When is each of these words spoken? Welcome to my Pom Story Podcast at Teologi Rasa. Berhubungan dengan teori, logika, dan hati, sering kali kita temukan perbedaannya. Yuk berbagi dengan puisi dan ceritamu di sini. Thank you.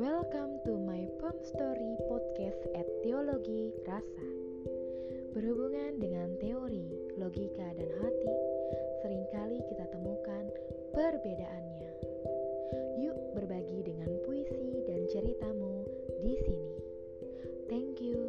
Welcome 0.00 0.64
to 0.64 0.80
my 0.80 1.04
Pom 1.20 1.36
Story 1.44 2.00
Podcast 2.08 2.64
at 2.72 2.88
Teologi 3.04 3.76
Rasa. 3.84 4.28
Berhubungan 5.36 6.00
dengan 6.00 6.32
teori, 6.40 6.88
logika, 7.20 7.68
dan 7.76 7.90
hati, 8.00 8.32
sering 9.04 9.24
kali 9.34 9.60
kita 9.68 9.84
temukan 9.92 10.48
perbedaannya. 10.96 11.92
Yuk 13.04 13.18
berbagi 13.36 13.84
dengan 13.84 14.16
puisi 14.24 14.80
dan 14.88 15.04
ceritamu 15.12 15.84
di 16.24 16.34
sini. 16.40 16.74
Thank 17.68 18.00
you. 18.00 18.20